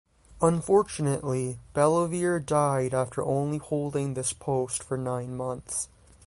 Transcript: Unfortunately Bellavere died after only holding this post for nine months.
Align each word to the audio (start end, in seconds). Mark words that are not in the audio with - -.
Unfortunately 0.41 1.59
Bellavere 1.75 2.39
died 2.43 2.91
after 2.91 3.23
only 3.23 3.59
holding 3.59 4.15
this 4.15 4.33
post 4.33 4.81
for 4.81 4.97
nine 4.97 5.37
months. 5.37 5.89